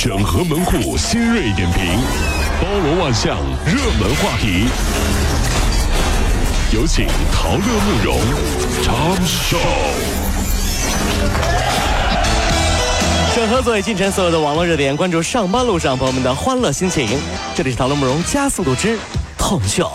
[0.00, 1.84] 整合门户新锐点评，
[2.62, 4.68] 包罗万象，热门话题。
[6.72, 8.20] 有请陶乐慕容
[8.80, 9.58] 长寿。
[13.34, 17.18] 整合最为进城所有的网络热点，关注上班路上朋友们的欢乐心情。
[17.56, 18.96] 这里是陶乐慕容加速度之
[19.36, 19.90] 痛秀。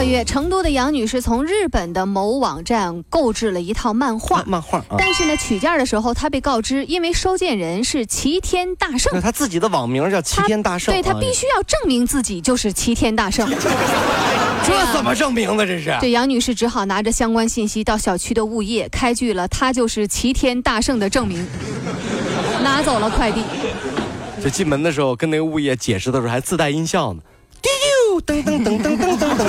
[0.00, 4.42] 上个月，成都的杨女士从日本的某网站购置了一套漫画。
[4.46, 13.46] 漫画啊，但是呢，取件的时候，她被告知，因为收件人是齐天大圣，那他自己的网名叫齐天大圣，对他啊必须要证明自己就是齐天大圣。
[14.64, 15.66] 这怎么证明的？
[15.66, 21.46] 这是对杨女士只好拿着相关信息到小区的物业开具了她就是齐天大圣的证明，
[22.64, 23.42] 拿走了快递。
[24.42, 27.28] 就进门的时候跟那个物业解释的时候还自带音效呢，丢
[28.18, 29.46] 噔噔噔噔噔噔噔噔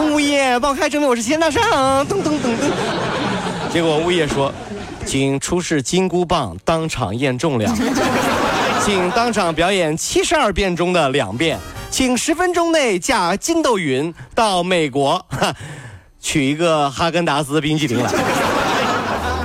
[0.00, 1.62] 噔，物业帮我开证明我是齐天大圣，
[2.06, 2.70] 噔噔噔噔。
[3.72, 4.52] 结果物业说，
[5.04, 7.76] 请出示金箍棒，当场验重量，
[8.84, 11.58] 请当场表演七十二变中的两变，
[11.90, 15.54] 请十分钟内驾筋斗云到美国，哈，
[16.20, 18.10] 取一个哈根达斯冰淇淋来。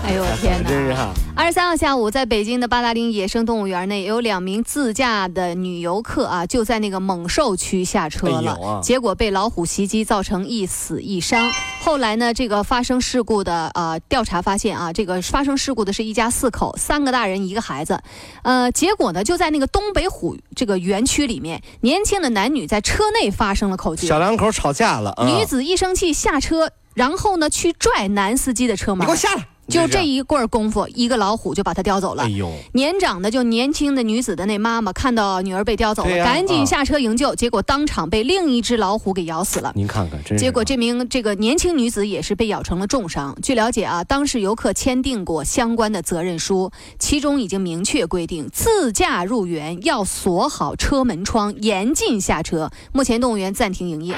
[0.06, 0.70] 哎呦我天哪！
[0.70, 1.10] 真是哈。
[1.40, 11.50] 二十三号下午，在北京的八达岭野生动物园内，有两名自驾的女游客啊，就在那个猛兽区下车了，哎啊结果被老虎袭击，造成一死一伤。
[11.82, 17.98] 后来呢，这个发生事故的呃调查发现啊，这个发生事故的是一家四口，三个大人一个孩子。
[18.44, 26.70] 呃，结果呢，就在那个东北虎这个园区里面，年轻的男女在车内发生了口角，小两口吵架了，嗯女子一生气下车，
[27.00, 29.16] 然后呢去拽男司机的车门你给我。
[29.16, 29.48] 下来！
[29.70, 32.24] 就这一棍儿功夫，一个老虎就把他叼走了。
[32.24, 39.72] 哎呦，年长的就年轻的女子的那妈妈看到女儿被叼走了，赶紧啊下车营救，结果当场被另一只老虎给咬死了。
[39.76, 40.44] 您看看，真是。
[40.44, 43.38] 结果这名这个年轻女子也是被咬成了重伤。
[43.44, 52.72] 据了解啊，当时游客签订过相关的责任书，其中已经明确规定，自驾入园要锁好车门窗，严禁下车。
[52.92, 54.16] 目前动物园暂停营业。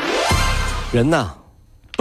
[0.94, 1.34] 人呐，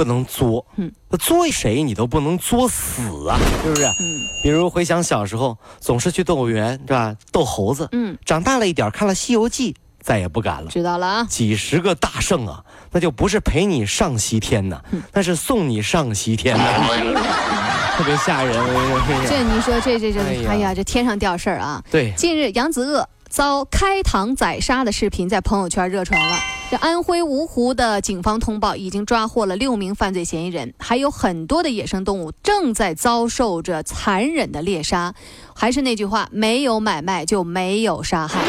[0.01, 3.85] 不能作，嗯嗯，作谁你都不能作死啊，是不是？
[3.85, 7.15] 嗯比如回想小时候，总是去动物园，是吧？
[7.31, 7.87] 逗猴子。
[7.93, 10.71] 嗯，长大了一点，看了《西游记》，再也不敢了。
[10.71, 11.25] 知道了啊。
[11.25, 16.65] 几十个大圣啊，那就不是陪你上西天呐，嗯那是送你上西天呐，
[17.99, 18.57] 特别吓人。
[18.59, 21.85] 我跟你说这你说这这这，哎呀哎呀，这天上掉事儿啊！
[21.91, 26.37] 对，近日，杨子鳄遭开膛宰杀的视频在朋友圈热传了。
[26.69, 35.15] 这安徽芜湖的警方通报，已经抓获了六名犯罪嫌疑人，还有很多的野生动物正在遭受着残忍的猎杀。
[35.55, 38.41] 还是那句话，没有买卖就没有杀害。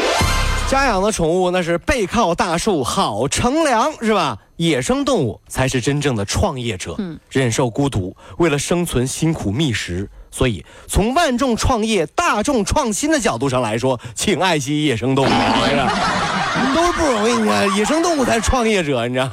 [0.68, 4.38] 家养的宠物那是背靠大树好乘凉，是吧？
[4.56, 10.08] 野生动物才是真正的创业者，嗯忍受孤独，为了生存辛苦觅食。
[10.32, 15.26] 所以，从万众创业、大众创新的角度上来说，请爱惜野生动。
[15.26, 15.28] 物，
[16.74, 19.32] 都是不容易，你看，野生动物才是创业者，你知道吗？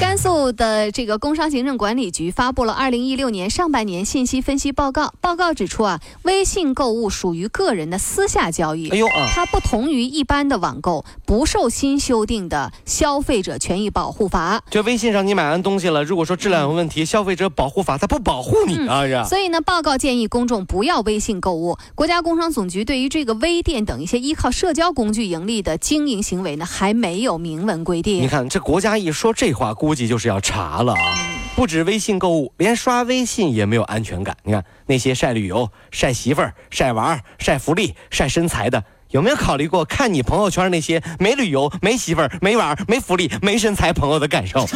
[0.00, 5.12] 甘肃的这个工商行政管理局发布了二零一六年上半年信息分析报告。
[5.20, 8.88] 报告指出啊，微信购物属于个人的私下交易。
[8.90, 9.28] 哎呦啊！
[9.32, 19.12] 它不同于一般的网购，不受新修订的《消费者权益保护法这微信上你买完东西了，如果说质量有问题，消费者保护法它不保护你啊，是》。
[19.22, 19.28] 吧？
[19.28, 21.78] 所以呢，报告建议公众不要微信购物。
[21.94, 28.28] 国家工商总局对于这个微店等一些依靠社交工具盈利的经营行为还没有明文规定你。
[28.28, 31.14] 看这国家一说这话，估计就是要查了啊！
[31.56, 34.36] 不止微信购物，连刷微信也没有安全感。
[34.42, 44.66] 你看那些晒旅游、晒媳妇儿、晒娃、晒福利、晒身材的，有没有考虑过看你朋友圈那些没旅游、没媳妇儿、没娃、没福利、没身材朋友的感受？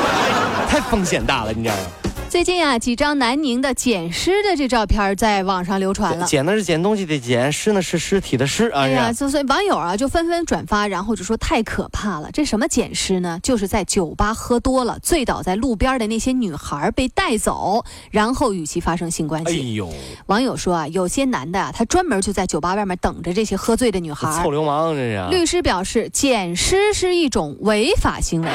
[0.66, 1.82] 太风险大了，你知道吗？
[2.28, 6.26] 最近啊，几张南宁的捡尸的这照片在网上流传了。
[6.26, 8.82] 捡呢是捡东西的捡，尸呢是尸体的尸啊！
[8.82, 12.28] 哎呀，所以网友啊就纷纷转发，然后就说太可怕了。
[12.32, 13.38] 这什么捡尸呢？
[13.40, 19.74] 就是在酒吧喝多了，醉倒在路边的那些女孩被带走，然后与其发生性关系哎系。
[19.74, 19.88] 呦，
[20.26, 24.50] 网友说啊，有些男的啊，他专门就在酒吧外面等着这些喝醉的女孩臭。
[24.50, 25.28] 流氓这是啊！
[25.30, 28.48] 律师表示，捡尸是一种违法行为，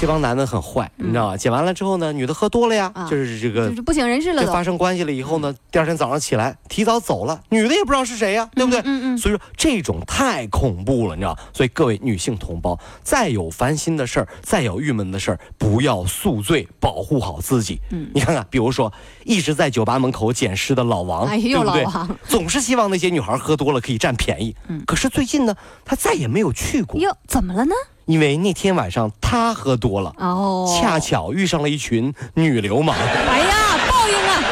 [0.00, 1.36] 这帮男的很坏，你知道吧？
[1.36, 4.46] 捡完了之后呢，女的喝多了呀，啊就是这个就是不省人事了。
[4.46, 8.80] 发生关系了以后呢，第二天早上起来提早走了，女的也不知道是谁呀，对不对？
[8.84, 11.36] 嗯嗯所以说这种太恐怖了，你知道？
[11.52, 17.80] 所以各位女性同胞，再有烦心的事儿，再有郁闷的事儿，不要宿醉，保护好自己。
[17.90, 18.92] 嗯你看看，比如说
[19.24, 24.54] 一直在酒吧门口捡尸的老王，哎呦对不对老王总是希望那些女孩喝多了可以占便宜。
[24.68, 27.74] 嗯可是最近呢，他再也没有去过，哟，怎么了呢？
[28.08, 30.14] 因为那天晚上他喝多了。
[30.16, 32.96] 哦，恰巧遇上了一群女流氓。
[32.96, 34.42] 哎呀，报应啊！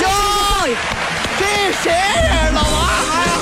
[0.00, 0.08] 哟，
[1.36, 2.52] 这是谁呀？
[2.54, 3.41] 老王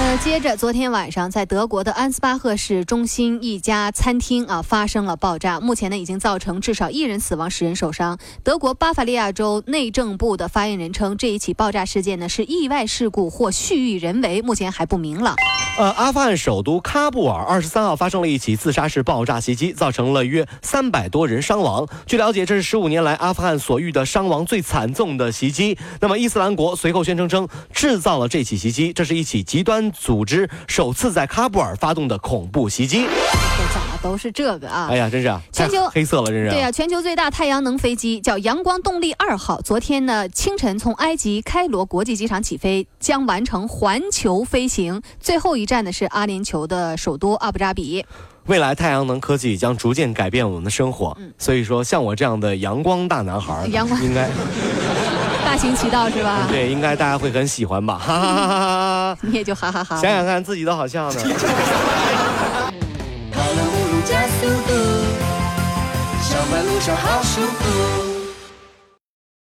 [0.00, 8.16] 呃，接着，昨天晚上在德国的安斯巴赫市中心一家餐厅啊发生了爆炸，目前呢已经造成至少一人死亡，十人受伤。
[8.44, 15.34] 德国巴伐利亚州内政部的发言人称，这一起爆炸事件呢是意外事故或蓄意人为，目前还不明朗。
[15.78, 21.86] 呃，阿富汗首都喀布尔二十三号发生了一起自杀式爆炸袭击，造成了约三百多人伤亡。
[22.06, 25.76] 据了解，这是十五年来阿富汗所遇的伤亡最惨重的袭击。
[26.00, 33.06] 那么，伊斯兰国随后宣称称制造了这起袭击，这是一起极端组织首次在喀布尔发动的恐怖袭击。
[33.06, 34.88] 这怎么都是这个啊？
[34.90, 36.50] 哎呀，真是啊，全球黑色了，真是。
[36.50, 45.02] 对呀、全球最大太阳能飞机叫阳光动力二号，昨天呢清晨从埃及开罗国际机场起飞，将完成环球飞行。
[45.18, 48.04] 最后一站呢是阿联酋的首都阿布扎比。
[48.46, 51.14] 未来太阳能科技将逐渐改变我们的生活。
[51.36, 54.26] 所以说，像我这样的阳光大男孩，阳光应该
[55.48, 56.40] 大行其道是吧？
[56.52, 57.96] 对，应该大家会很喜欢吧？
[57.98, 59.18] 哈哈哈哈哈哈！
[59.22, 59.96] 你也就哈哈哈。
[59.96, 61.20] 想想看，自己都好笑呢。
[63.32, 64.74] 跑了五路加速度，
[66.20, 68.07] 上班路上好舒服。